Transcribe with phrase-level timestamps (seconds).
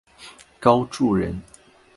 [0.59, 1.39] 高翥人。